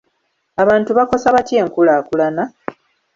[0.61, 2.43] Abantu bakosa batya enkulaakulana?